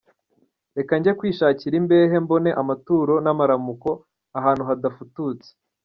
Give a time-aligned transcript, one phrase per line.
[0.77, 3.89] Reka njye kwishakira imbehe, mbone amaturo n’amaramuko
[4.39, 5.49] ahantu hadafututse!